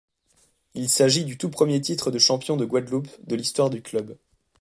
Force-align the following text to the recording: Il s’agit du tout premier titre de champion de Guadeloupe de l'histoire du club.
Il 0.73 0.89
s’agit 0.89 1.25
du 1.25 1.37
tout 1.37 1.51
premier 1.51 1.79
titre 1.79 2.09
de 2.09 2.17
champion 2.17 2.57
de 2.57 2.65
Guadeloupe 2.65 3.09
de 3.27 3.35
l'histoire 3.35 3.69
du 3.69 3.83
club. 3.83 4.17